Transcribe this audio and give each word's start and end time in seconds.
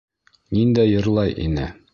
Ниндәй 0.57 0.95
йырлай 0.95 1.39
ине! 1.47 1.73